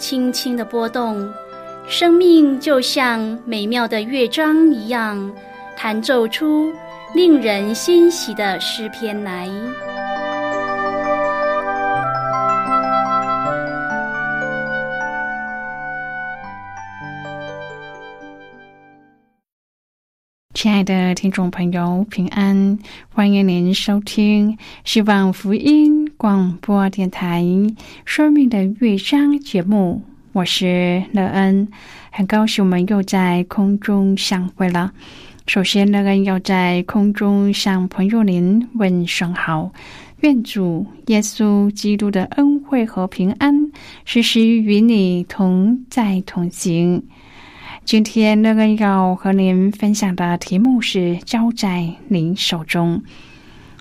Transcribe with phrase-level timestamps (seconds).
[0.00, 1.30] 轻轻的波动，
[1.86, 5.30] 生命就像美妙的乐章一样，
[5.76, 6.72] 弹奏出
[7.14, 9.46] 令人欣喜的诗篇来。
[20.52, 22.78] 亲爱的听众朋友，平安！
[23.14, 27.42] 欢迎您收听希望福音广播电台
[28.04, 30.02] 《生命的乐章》节目，
[30.32, 31.66] 我是乐恩，
[32.10, 34.92] 很高兴我们又在空中相会了。
[35.46, 39.72] 首先，乐恩要在空中向朋友您问声好，
[40.20, 43.70] 愿主耶稣基督的恩惠和平安
[44.04, 47.02] 时时与你同在同行。
[47.86, 53.02] 今天乐恩要和您分享的题目是“交在您手中”。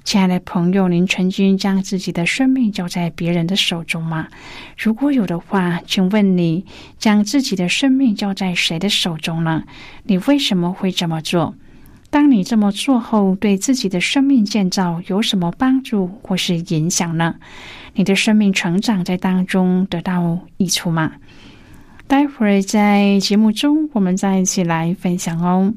[0.03, 4.27] 亲爱的朋友，您曾经将自己的生命交在别人的手中吗？
[4.75, 6.65] 如果有的话，请问你
[6.97, 9.63] 将自己的生命交在谁的手中呢？
[10.03, 11.53] 你为什么会这么做？
[12.09, 17.35] 当你这么做后，对自己的生命建造有什么帮助或是影响呢？
[17.93, 21.11] 你的生命成长在当中得到益处吗？
[22.07, 25.71] 待会儿在节目中，我们再一起来分享哦。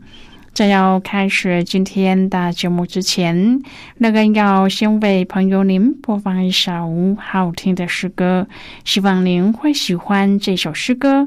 [0.53, 3.63] 在要开始今天的节目之前，
[3.97, 8.47] 那个要先为朋友您播放一首好听的诗歌，
[8.85, 11.27] 希望您会喜欢这首诗歌。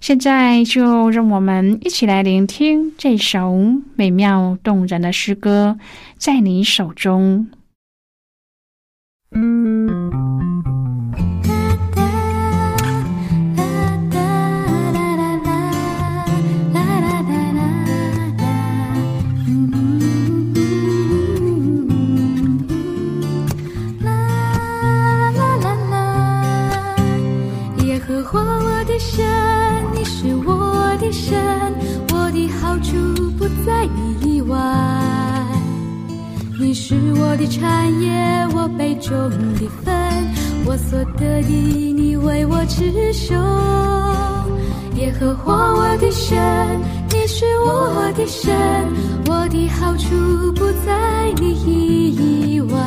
[0.00, 3.56] 现在就让我们一起来聆听这首
[3.94, 5.78] 美妙动人的诗歌，
[6.18, 7.48] 在你手中。
[36.58, 39.12] 你是我的产业，我杯中
[39.56, 39.94] 的分，
[40.64, 43.34] 我所得的，你为我持守。
[44.94, 46.36] 耶和华我的神，
[47.10, 48.54] 你是我的神，
[49.26, 52.78] 我的好处不在你以外。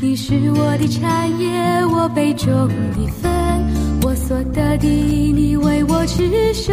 [0.00, 3.30] 你是我的产业，我杯中的分，
[4.02, 6.72] 我所得的，你为我持守。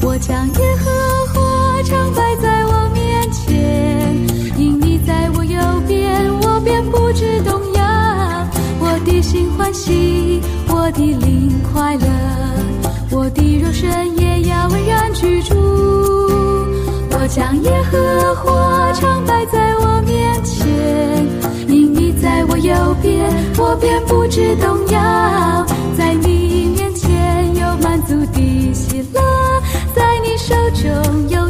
[0.00, 0.90] 我将耶和
[1.34, 2.87] 华常摆在我
[7.08, 7.82] 不知动摇，
[8.80, 12.06] 我的心欢喜，我的灵快乐，
[13.10, 15.54] 我的肉身也要安然居住。
[17.10, 20.66] 我将耶和华常摆在我面前，
[21.66, 23.26] 因你在我右边，
[23.56, 25.66] 我便不知动摇。
[25.96, 29.20] 在你面前有满足的喜乐，
[29.94, 31.47] 在你手中有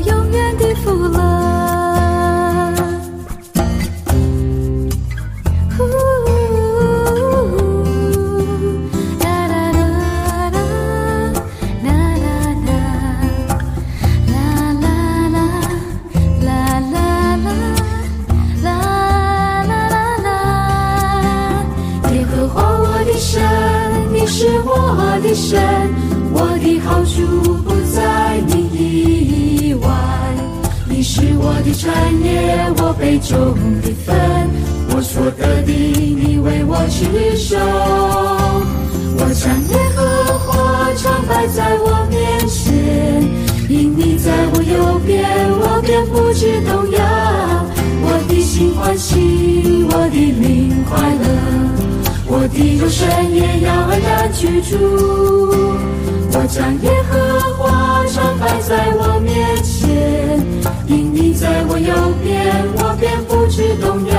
[56.82, 57.18] 耶和
[57.54, 60.38] 华常摆在我面前，
[60.86, 64.14] 因你在我右边，我便不知动摇。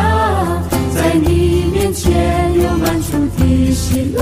[0.94, 4.22] 在你面前有满足的喜乐，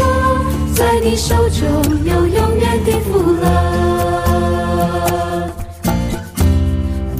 [0.75, 1.65] 在你手中
[2.05, 3.45] 有永远的福乐。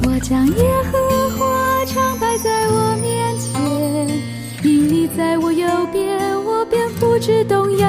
[0.04, 0.62] 我将耶
[0.92, 0.98] 和
[1.36, 3.50] 华常摆在我面前，
[4.62, 6.18] 因你在我右边。
[6.44, 7.88] 我便不知动摇，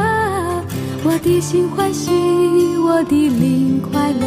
[1.21, 2.09] 的心欢喜，
[2.77, 4.25] 我的灵快乐，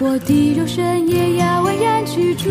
[0.00, 2.50] 我的肉身也要安然居住。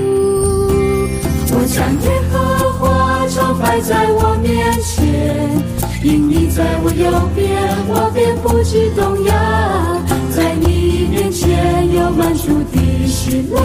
[1.51, 2.37] 我将耶和
[2.79, 5.49] 华常摆在我面前，
[6.03, 7.51] 因你在我右边，
[7.89, 9.33] 我便不知动摇。
[10.31, 13.61] 在你面前有满足的喜乐，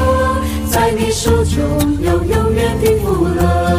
[0.71, 1.63] 在你手中
[2.03, 3.78] 有永远的福乐。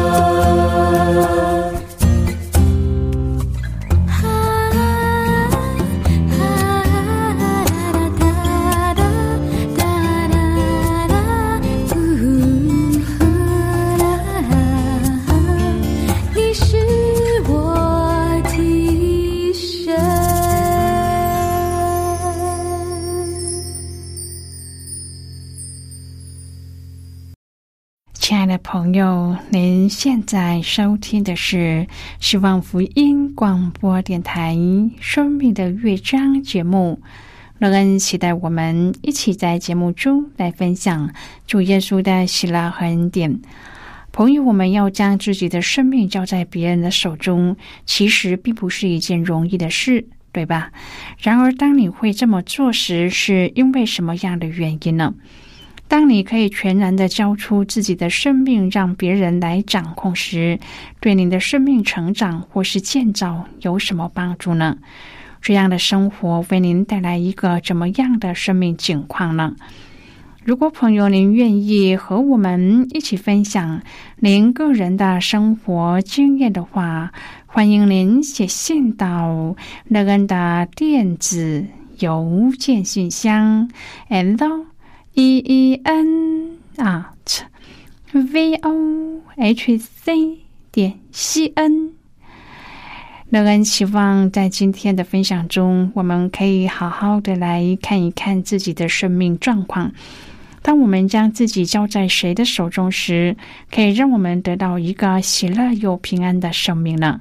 [29.52, 31.88] 您现在收听的是
[32.20, 34.54] 希望福音广播电台
[35.00, 37.00] 《生命的乐章》节目。
[37.58, 41.12] 乐恩期待我们一起在节目中来分享
[41.48, 43.40] 主耶稣的喜乐和恩典。
[44.12, 50.70] 朋友，我们要将自己的生命交在别人的手中，其实并不是一件容易的事，对吧？
[51.18, 55.12] 然而，当你会这么做时，是因为什么样的原因呢？
[55.90, 60.60] 当你可以全然的交出自己的生命，让别人来掌控时，
[61.00, 64.78] 对你的生命成长或是建造有什么帮助呢？
[65.42, 69.56] 这样的生活为您带来一个怎么样的生命境况呢？
[70.44, 73.82] 如果朋友您愿意和我们一起分享
[74.20, 77.10] 您个人的生活经验的话，
[77.46, 79.56] 欢迎您写信到
[79.88, 81.66] 乐恩的电子
[81.98, 83.68] 邮件信箱
[84.08, 84.38] ，and。
[85.14, 87.42] E e n at
[88.12, 90.38] v o h c
[90.70, 91.92] 点 c n。
[93.28, 99.92] 乐恩希望在今天的分享中，我们可以好好的来看一看自己的生命状况。
[100.62, 103.36] 当我们将自己交在谁的手中时，
[103.70, 107.20] 可以让我们得到一个喜乐又平安的生命呢？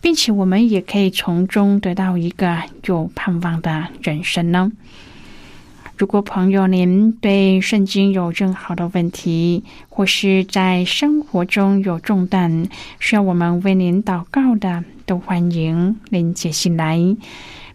[0.00, 4.70] 并且我们也可以从中得到一个有盼望的人生呢？
[5.98, 12.68] 如果朋友您对圣经有任何的问题，或是在生活中有重担
[13.00, 16.96] 需要我们为您祷告的，都欢迎您写信来。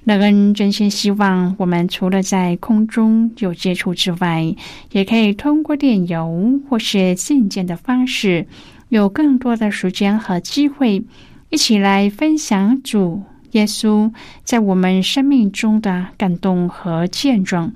[0.05, 4.55] 乐恩真心希望我们除了在空中有接触之外，
[4.93, 8.47] 也可以通过电邮或是信件的方式，
[8.87, 11.03] 有更多的时间和机会，
[11.49, 14.09] 一起来分享主耶稣
[14.45, 17.73] 在我们生命中的感动和见证。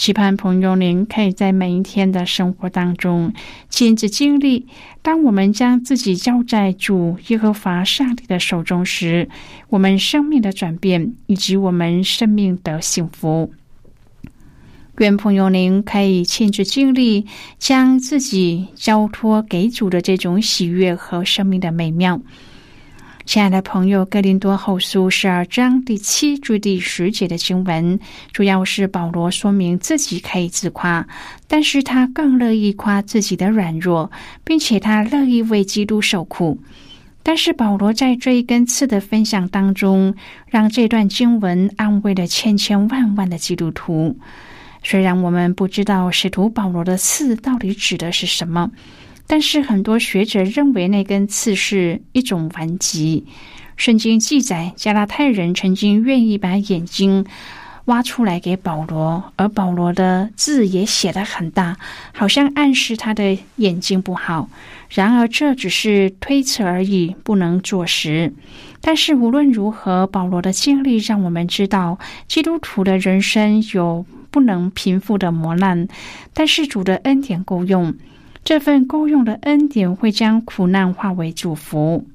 [0.00, 3.34] 期盼朋友，您可以在每一天的生活当中
[3.68, 4.66] 亲自经历。
[5.02, 9.28] 当我们将自己交在主耶和华上帝的手中时，
[9.68, 13.52] 我们生命的转变以及我们生命的幸福。
[14.96, 17.26] 愿朋友您可以亲自经历，
[17.58, 22.22] 将自己交托给主的这种喜悦和生命的美妙。
[23.30, 28.00] 亲爱的朋友，《哥林多后书》十二章第七至第十节的经文，
[28.32, 31.06] 主要是保罗说明自己可以自夸，
[31.46, 34.10] 但是他更乐意夸自己的软弱，
[34.42, 36.58] 并且他乐意为基督受苦。
[37.22, 40.12] 但是保罗在这一根刺的分享当中，
[40.48, 44.18] 让这段经文安慰了千千万万的基督徒。
[44.82, 48.72] 虽然我们不知道使徒保罗的刺到底指的是什么。
[49.30, 53.24] 但是很多学者认为那根刺是一种顽疾。
[53.76, 57.24] 圣经记载，加拉太人曾经愿意把眼睛
[57.84, 61.76] 挖出来给保罗，而保罗的字也写得很大，
[62.12, 64.48] 好像暗示他的眼睛不好。
[64.88, 68.34] 然而这只是推测而已，不能坐实。
[68.80, 75.86] 但是无论如何，保罗的经历让我们知道，基督徒的人生有不能平复的磨难，
[76.34, 77.94] 但是主的恩典够用。
[78.44, 82.06] 这份够用的恩典会将苦难化为祝福。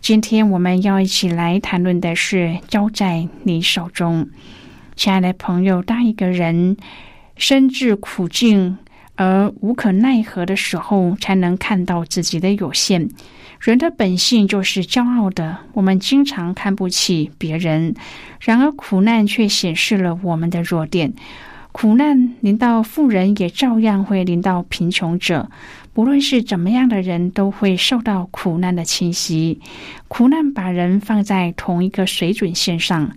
[0.00, 4.28] 今天我们要一起来谈论的是交在你手中，
[4.96, 5.82] 亲爱的朋友。
[5.82, 6.76] 当一个人
[7.36, 8.78] 身至苦境
[9.16, 13.08] 而无可奈何的时候，才能看到自己的有限。
[13.58, 17.94] 人的本性就是骄傲的，我们经常看不起别人，
[18.40, 21.12] 然而苦难却显示了我们的弱点。
[21.72, 25.48] 苦难临到富人，也照样会临到贫穷者。
[25.92, 29.60] 不论是怎么样的人，都会受到苦难的侵袭。
[30.08, 33.10] 苦难把人放在同一个水准线上，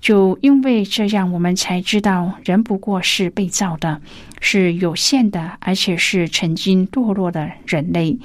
[0.00, 4.00] 就因为这样，我们才知道人不过是被造的，
[4.40, 8.18] 是有限的，而且是曾经堕落的人类。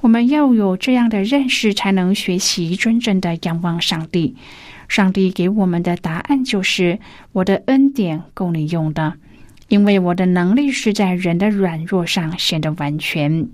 [0.00, 4.36] 我们要有这样的认识，才能学习真正的仰望上帝。
[4.88, 6.98] 上帝给我们的答案就是
[7.32, 9.14] ：“我的恩典够你用的，
[9.68, 13.48] 因为我的能力是在人的软弱上显得完全。”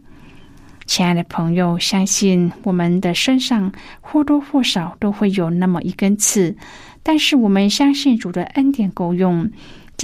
[0.87, 6.57] 亲爱的朋友，相信我们的身上或多或少都会有那么一根刺，
[7.03, 9.51] 但是我们相信主的恩典够用。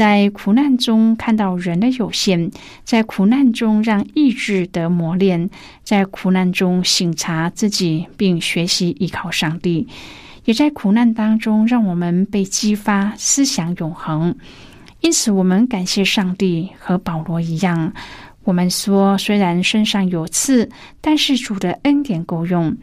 [0.00, 2.50] 在苦难中看到人的有限，
[2.85, 5.50] 在苦难中让意志得磨练，
[5.85, 9.87] 在苦难中省察自己，并学习依靠上帝，
[10.47, 14.35] 也在苦难当中让我们被激发思想永恒。
[15.02, 17.92] 因此，我们感谢上帝，和保罗一样，
[18.45, 20.71] 我们说，虽然身上有刺，
[21.02, 22.75] 但是主的恩典够用。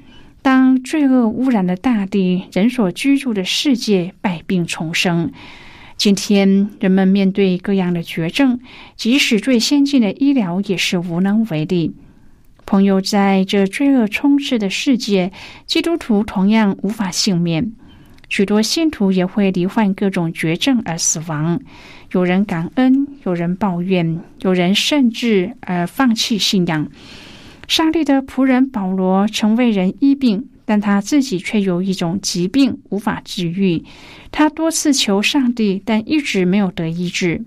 [0.43, 5.31] 当罪恶污染了大地，人所居住的世界百病丛生。
[5.97, 8.59] 今天，人们面对各样的绝症，
[8.95, 11.95] 即使最先进的医疗也是无能为力。
[12.67, 15.31] 朋友，在这罪恶充斥的世界，
[15.65, 17.71] 基督徒同样无法幸免。
[18.29, 21.59] 许多信徒也会罹患各种绝症而死亡。
[22.11, 26.87] 有人感恩，有人抱怨，有人甚至而放弃信仰。
[27.67, 30.47] 上帝的仆人保罗曾为人医病。
[30.67, 33.85] 但他自己却有一种疾病无法治愈，
[34.33, 37.45] 他多次求上帝，但一直没有得医治。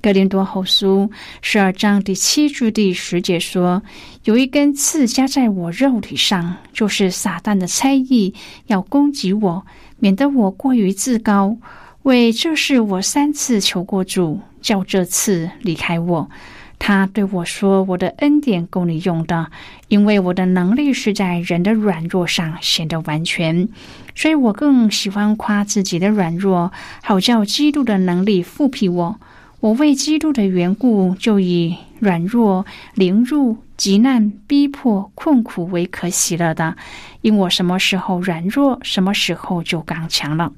[0.00, 1.10] 格林多后书
[1.42, 3.82] 十二章第七至第十节说
[4.22, 8.32] ：“有一根刺加在我肉体上，就是撒旦的猜疑，
[8.68, 9.66] 要攻击我，
[9.98, 11.56] 免得我过于自高。
[12.04, 16.30] 为这事，我三次求过主，叫这次离开我。”
[16.78, 19.50] 他对我说：“我的恩典够你用的，
[19.88, 23.68] 因为我的能力是在人的软弱上显得完全。
[24.14, 29.18] 所以我更喜欢夸自己的软弱，好叫基督的能力复辟我。
[29.60, 36.76] 我为基督的缘故，就以软弱、凌辱、极难、逼迫、困苦为可喜乐的，
[37.22, 40.52] 因我什么时候软弱，什么时候就刚强了。”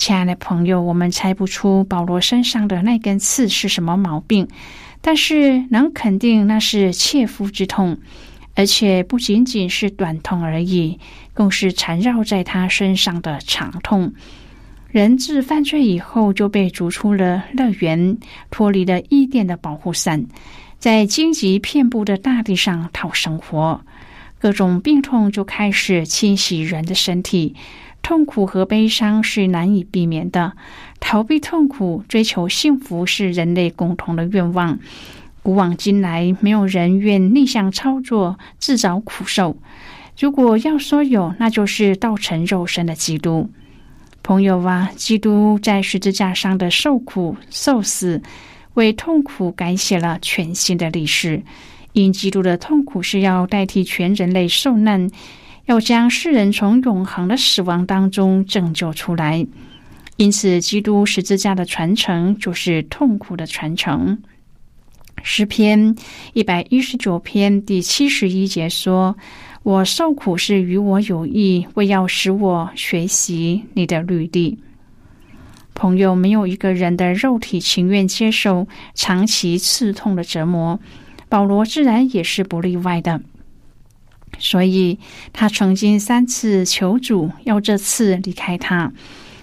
[0.00, 4.48] 亲爱的朋友，我们猜不出保罗身上的那根刺是什么毛病。
[5.02, 7.98] 但是能肯定那是切肤之痛，
[8.54, 10.98] 而且不仅仅是短痛而已，
[11.34, 14.14] 更是缠绕在他身上的长痛。
[14.88, 18.16] 人自犯罪以后就被逐出了乐园，
[18.50, 20.24] 脱离了伊甸的保护伞，
[20.78, 23.82] 在荆棘遍布的大地上讨生活，
[24.38, 27.54] 各种病痛就开始侵袭人的身体。
[28.02, 30.54] 痛苦和悲伤是难以避免的，
[30.98, 34.78] 逃避痛苦、追求幸福是人类共同的愿望。
[35.42, 39.56] 古往今来，没有人愿逆向操作、自找苦受。
[40.18, 43.48] 如果要说有，那就是道成肉身的基督。
[44.22, 48.20] 朋友啊，基督在十字架上的受苦受死，
[48.74, 51.42] 为痛苦改写了全新的历史。
[51.92, 55.10] 因基督的痛苦是要代替全人类受难。
[55.66, 59.46] 要将世人从永恒的死亡当中拯救出来，
[60.16, 64.18] 因此，基督十字架的传承就是痛苦的传承。
[65.22, 65.94] 诗篇
[66.32, 69.16] 一百一十九篇第七十一节说
[69.62, 74.58] ：“我受苦是与我有益，为要使我学习你的律例。”
[75.74, 80.80] 朋友，没有一个人的肉体情愿接受长期刺痛的折磨，
[81.28, 83.20] 保罗自然也是不例外的。
[84.40, 84.98] 所以，
[85.32, 88.92] 他曾经三次求主要这次离开他，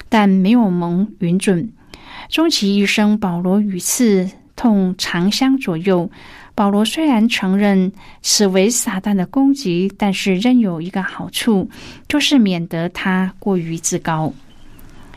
[0.10, 1.72] 但没有蒙允准。
[2.27, 6.10] 终其一生，保罗与刺痛长相左右。
[6.56, 7.92] 保罗虽然承认
[8.24, 11.70] 此为撒旦的攻击，但是仍有一个好处，
[12.08, 14.34] 就是免得他过于自高。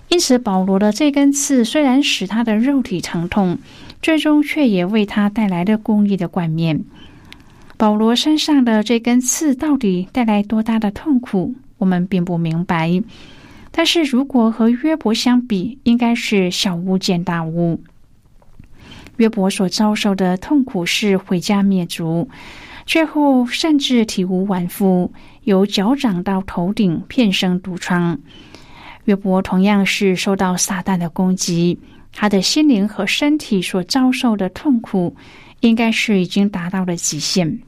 [0.08, 3.58] 因此，保罗的这根刺虽然使他的肉体疼痛，
[4.02, 6.84] 最终却也为他带来了公义的冠冕。
[7.80, 13.02] 保罗身上的这根刺到底带来多大的痛苦，我们并不明白。
[13.70, 17.82] 但是如果和约伯相比，应该是小巫见大巫。
[19.16, 22.28] 约伯所遭受的痛苦是毁家灭族，
[22.84, 25.10] 最后甚至体无完肤，
[25.44, 28.20] 由脚掌到头顶遍生毒疮。
[29.06, 31.78] 约伯同样是受到撒旦的攻击，
[32.12, 35.16] 他的心灵和身体所遭受的痛苦，
[35.60, 37.58] 应该是已经达到了极限。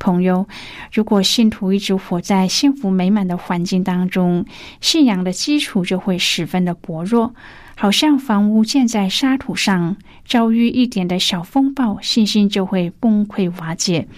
[0.00, 0.48] 朋友，
[0.92, 4.44] 如果信徒一直活在幸福美满的环境当中，
[4.80, 7.32] 信仰的基础就会十分的薄弱，
[7.76, 14.08] 好像房屋建在沙土上，遭遇一点的小风暴，信心就会崩溃瓦解。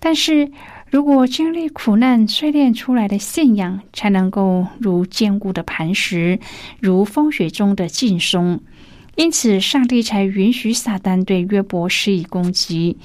[0.00, 0.50] 但是
[0.90, 6.38] 如果经历苦难淬炼出来的信仰，才能够如坚固的磐石，
[6.80, 8.60] 如风雪中的劲松。
[9.16, 12.98] 因此，上帝才允许撒旦对约伯施以攻击。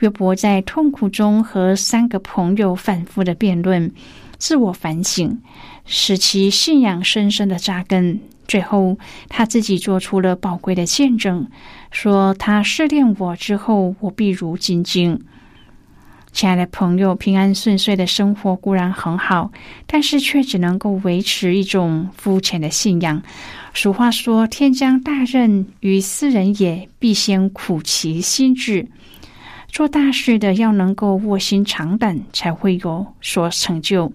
[0.00, 3.90] 约伯在痛苦中和三个朋友反复的辩论，
[4.38, 5.38] 自我反省，
[5.84, 8.20] 使其信仰深深的扎根。
[8.46, 8.96] 最后，
[9.28, 11.48] 他自己做出了宝贵的见证，
[11.90, 15.20] 说：“他试炼我之后，我必如金晶。”
[16.30, 19.50] 亲爱的朋友，平安顺遂的生活固然很好，
[19.86, 23.22] 但是却只能够维持一种肤浅的信仰。
[23.72, 28.86] 俗话说：“天将大任于斯人也，必先苦其心志。”
[29.76, 34.10] 做大事的要能够卧薪尝胆，才会有所成就。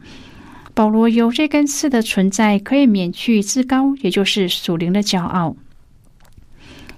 [0.73, 5.55] 保罗有这根刺的存在，可以免去自高，也就是属灵的骄傲。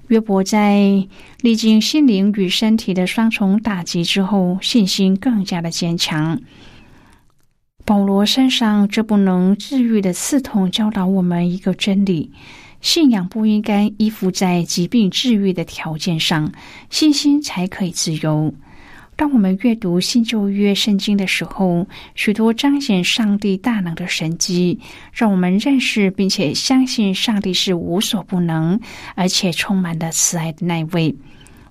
[0.08, 1.06] 约伯在
[1.42, 6.40] 历经心灵与身体的双重打击之后，信心更加的坚强。
[7.84, 12.32] 保罗身上这不能治愈的刺痛，教导我们一个真理：
[12.84, 16.52] 信仰不应该依附在疾病治愈的条件上，
[16.90, 18.54] 信心才可以自由。
[19.16, 24.78] 当我们阅读新旧约圣经的时候，许多彰显上帝大能的神迹，
[25.14, 28.78] 让我们认识并且相信上帝是无所不能，
[29.16, 31.16] 而且充满了慈爱的那位。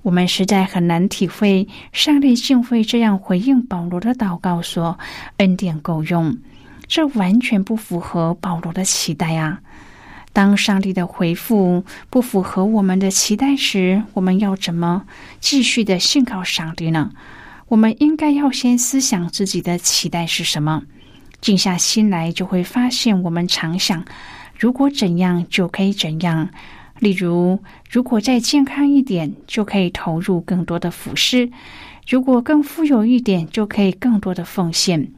[0.00, 4.98] 我们实在很难体会上帝竟会这样回应保罗的祷告，说
[5.36, 6.34] 恩典够用。
[6.88, 9.60] 这完全不符合保罗的期待啊！
[10.32, 15.04] 当上帝的回复不符合我们的期待时，我们要怎么
[15.40, 17.10] 继续的信靠上帝呢？
[17.68, 20.82] 我们应该要先思想自己的期待是什么，
[21.40, 24.04] 静下心来就会发现，我们常想
[24.58, 26.48] 如果怎样就可以怎样。
[26.98, 27.58] 例如，
[27.90, 31.50] 如果再健康一点，就可以投入更多的服饰；
[32.06, 35.10] 如果更富有一点，就可以更多的奉献。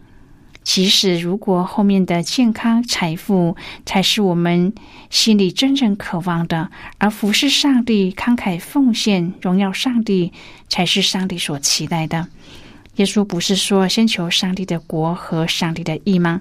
[0.65, 3.55] 即使如果后面的健康、财富
[3.87, 4.73] 才是我们
[5.11, 10.33] 心里真正渴望的，而服侍上帝、慷慨奉献、荣耀上帝，
[10.69, 12.29] 才是上帝所期待的。
[12.97, 16.41] 耶稣不是说先求上帝的国和上帝的义吗？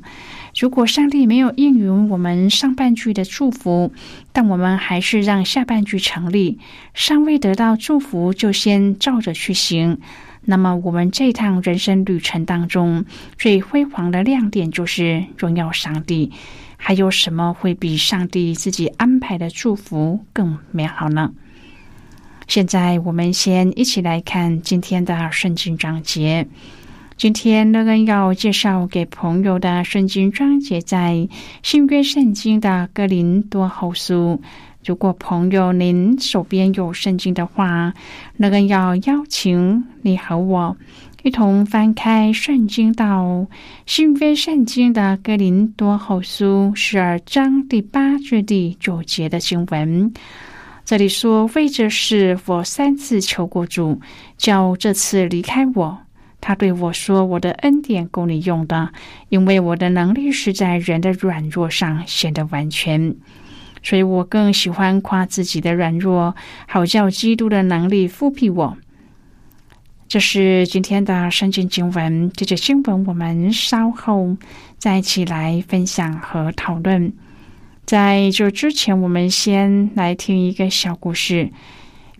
[0.58, 3.92] 如果上帝没有应允我们上半句的祝福，
[4.32, 6.60] 但我们还是让下半句成立，
[6.94, 9.98] 尚未得到祝福就先照着去行。
[10.46, 13.06] 那么，我们这趟人生旅程当中
[13.38, 16.32] 最辉煌的亮点就是荣耀上帝。
[16.76, 21.32] 还有什么会比上帝自己安排的祝福更美好呢？
[22.46, 26.46] 现在，我们先一起来看今天的圣经章节。
[27.16, 31.30] 今天乐恩要介绍给朋友的圣经章节，在
[31.62, 34.42] 新约圣经的哥林多后书。
[34.86, 37.94] 如果朋友您手边有圣经的话，
[38.38, 40.76] 那个要邀请你和我
[41.24, 43.48] 一同翻开圣经到
[43.86, 50.14] 新约圣经的哥林多后书十二章第八至第九节的经文。
[50.84, 54.02] 这里说：“为这事，我三次求过主，
[54.38, 55.98] 叫这次离开我。
[56.42, 58.90] 他对我说：‘我的恩典够你用的，
[59.30, 63.16] 因为我的能力是在人的软弱上显得完全。’”
[63.84, 66.36] 所以我更喜欢夸自己的软弱，
[66.68, 68.78] 好叫基督的能力复辟我。
[70.08, 74.38] 这是今天的圣经经文，这节经文我们稍后
[74.78, 77.14] 再一起来分享和讨论。
[77.86, 81.52] 在这之前，我们先来听一个小故事。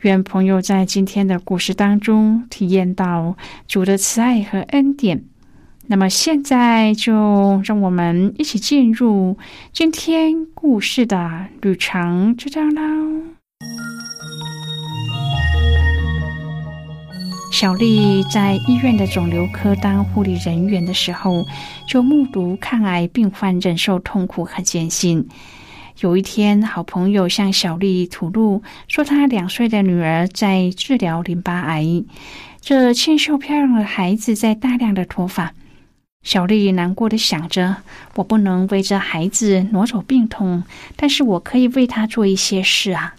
[0.02, 5.24] 愿朋友在今天的故事当中体验到主的慈爱和恩典。
[5.86, 9.38] 那么现在就让我们一起进入
[9.74, 12.82] 今天故事的旅程，就这样啦。
[17.52, 21.44] 小丽在医院的肿瘤科当护理人员的时候，
[21.88, 25.28] 就目睹抗癌病患忍受痛苦和艰辛。
[26.00, 32.04] 有一天，好朋友向小丽吐露说，她两岁的女儿在治疗淋巴癌，
[32.62, 35.54] 这清秀漂亮的孩子在大量的脱发。
[36.24, 37.76] 小丽难过的想着
[38.16, 40.64] ：“我不能为这孩子挪走病痛，
[40.96, 43.16] 但是我可以为他做一些事啊。”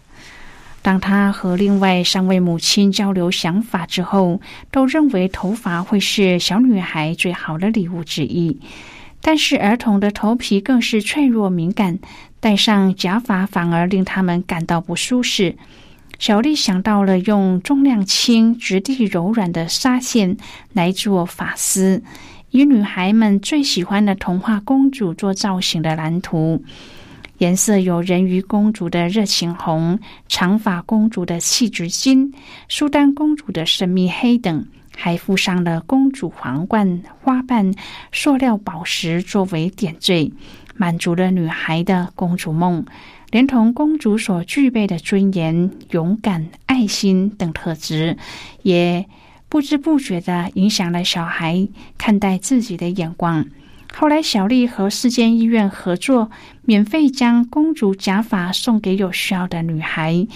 [0.81, 4.41] 当他和另外三位母亲交流想法之后，
[4.71, 8.61] 都认为头发会是小女孩最好的礼物之一。
[9.21, 11.99] 但是儿童的头皮更是脆弱敏感，
[12.41, 15.57] 戴上假发反而令他们感到不舒适。
[16.19, 20.37] 小丽想到了用重量轻、质地柔软的纱线
[20.75, 22.03] 来做发丝。
[22.55, 26.63] 以女孩们最喜欢的童话公主做造型的蓝图，
[27.39, 32.33] 颜色有人鱼公主的热情红、长发公主的气质金、
[32.69, 34.65] 苏丹公主的神秘黑等，
[34.97, 37.75] 还附上了公主皇冠、花瓣、
[38.13, 40.33] 塑料宝石作为点缀，
[40.77, 42.87] 满足了女孩的公主梦，
[43.33, 48.17] 连同公主所具备的尊严、勇敢、爱心等特质，
[48.63, 49.05] 也。
[49.55, 53.47] 不知不觉的影响了小孩看待自己的眼光，
[53.95, 56.29] 后来，小丽和四间医院合作，
[56.65, 60.27] 免费将公主假发送给有需要的女孩。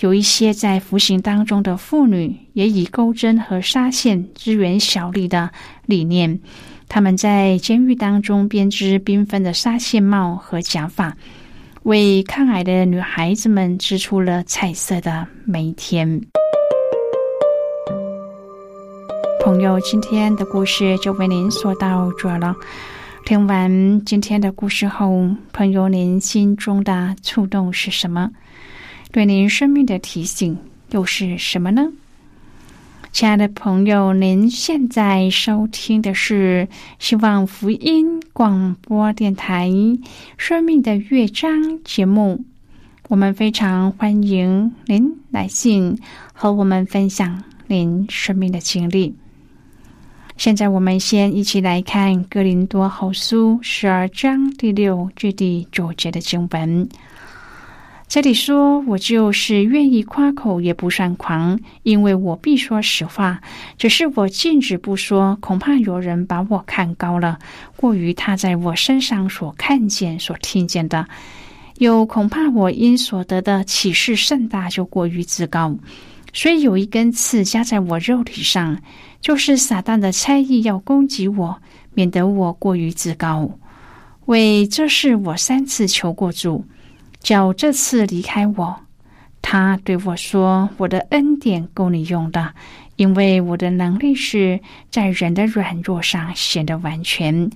[0.00, 5.50] 有一些在服刑当中的妇女，也以钩针和纱线支援小丽的
[5.86, 6.38] 理念。
[6.88, 11.16] 他们在监狱当中编织缤纷的纱线帽和假发，
[11.84, 16.20] 为抗癌的女孩子们织出了彩色的每一天。
[19.48, 22.54] 朋友，今天的故事就为您说到这了。
[23.24, 28.30] 听完今天的故事后，朋友，您心中的触动是什么？
[29.10, 30.54] 对您生命的提醒
[30.90, 31.90] 又是什么呢？
[33.10, 39.70] 亲爱的朋友，您现在收听的是希望福音广播电台
[40.36, 41.50] 《生命的乐章》
[41.84, 42.44] 节目。
[43.08, 45.98] 我们非常欢迎您来信
[46.34, 49.16] 和我们分享您生命的经历。
[50.38, 56.88] 现在，我们先一起来看《哥林多后书》十二章第六至第九节的经文。
[58.06, 63.40] 这里说：“我就是愿意夸口，也不算狂，因为我必说实话。
[63.76, 67.40] 只是我禁止不说，恐怕有人把我看高了，
[67.74, 71.04] 过于他在我身上所看见、所听见的；
[71.78, 75.76] 又恐怕我因所得的启示甚大，就过于自高。
[76.32, 78.80] 所以有一根刺加在我肉体上。”
[79.20, 81.60] 就是撒旦的猜疑要攻击我，
[81.92, 83.50] 免得我过于自高。
[84.26, 86.64] 为这事，我三次求过主，
[87.18, 88.80] 叫这次离开我。
[89.42, 92.54] 他对我说：“我的恩典够你用的，
[92.94, 97.50] 因为我的能力是在人的软弱上显得完全。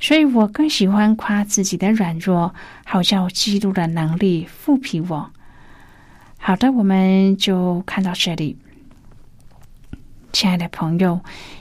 [0.00, 2.52] 所以我更喜欢夸自己的软弱，
[2.84, 5.30] 好叫基督的能力复辟我。”
[6.46, 8.58] 好的，我们就看到这里。
[10.30, 11.18] 亲爱的朋友，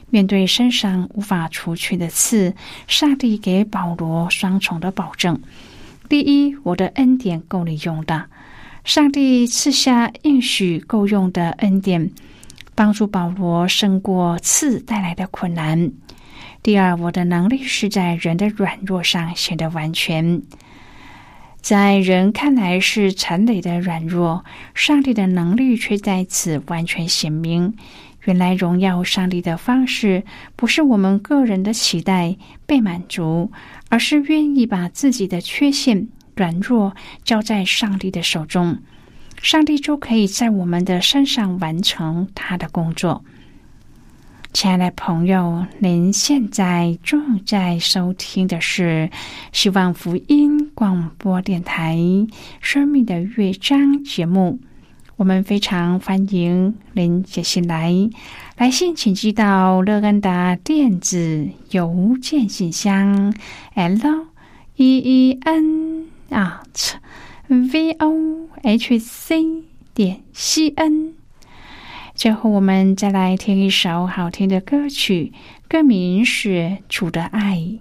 [0.09, 2.53] 面对身上无法除去的刺，
[2.85, 5.39] 上帝给保罗双重的保证：
[6.09, 8.25] 第一，我的恩典够你用的；
[8.83, 12.11] 上帝赐下应许够用的恩典，
[12.75, 15.93] 帮助保罗胜过刺带来的困难。
[16.61, 20.41] 第二，我的能力是在人的软弱上显得完全，
[21.63, 24.43] 在人看来是残累的软弱，
[24.75, 27.73] 上帝的能力却在此完全显明。
[28.25, 30.23] 原来荣耀上帝的方式，
[30.57, 33.49] 不是我们个人的期待被满足，
[33.87, 38.79] 而是愿意把自己的缺陷、软弱交在上帝的手中，
[39.41, 43.23] 上帝就可以在我们的身上完成他的工作。
[44.51, 49.09] 亲爱的朋友，您现在正在收听的是
[49.51, 51.95] 希望福音广播电台
[52.61, 54.59] 《生命的乐章》节目。
[55.15, 57.93] 我们非常欢迎您写信来，
[58.57, 63.33] 来信请寄到乐安的电子邮件信箱
[63.75, 64.27] ：l
[64.75, 66.93] e e n at
[67.47, 71.13] v o h c 点 c n。
[72.15, 75.31] 最后，我们再来听一首好听的歌曲，
[75.69, 76.49] 歌名是
[76.89, 77.79] 《主的爱》。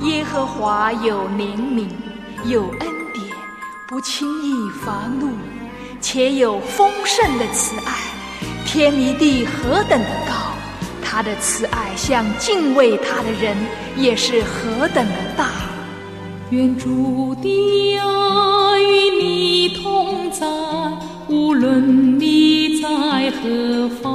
[0.00, 1.88] 耶和华有怜悯，
[2.44, 3.24] 有恩典。
[3.88, 4.52] 不轻易
[4.84, 5.30] 发怒，
[6.02, 7.94] 且有丰盛的慈爱。
[8.66, 10.34] 天离地何等的高，
[11.02, 13.56] 他的慈爱向敬畏他的人
[13.96, 15.50] 也是何等的大。
[16.50, 20.46] 愿主的爱与你同在，
[21.28, 22.88] 无论你在
[23.30, 24.05] 何方。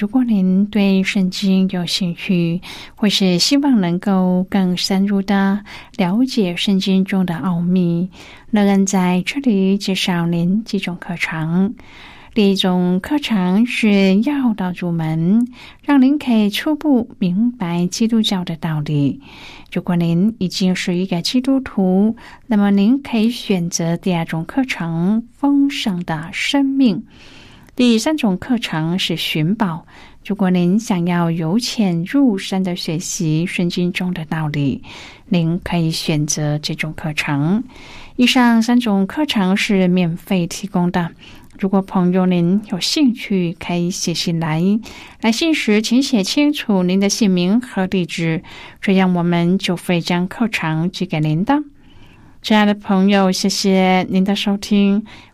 [0.00, 2.62] 如果您对圣经有兴趣，
[2.96, 5.62] 或是希望能够更深入的
[5.98, 8.08] 了解圣经中的奥秘，
[8.50, 11.74] 乐恩在这里介绍您几种课程。
[12.32, 15.46] 第一种课程是要道入门，
[15.84, 19.20] 让您可以初步明白基督教的道理。
[19.70, 27.04] 如果您已经是一个基督徒，那么您可以选择第二种课程——丰盛的生命。
[27.80, 29.86] 第三种课程是寻宝。
[30.26, 34.82] 如果您想要由浅入深的学习圣经中的道理，
[35.30, 37.64] 您可以选择这种课程。
[38.16, 41.12] 以上三种课程是免费提供的。
[41.58, 44.62] 如果朋友您有兴趣，可以写信来。
[45.22, 48.42] 来信时，请写清楚您的姓名和地址，
[48.82, 51.62] 这样我们就会将课程寄给您的。
[52.42, 55.06] 亲爱的朋友，谢谢您的收听。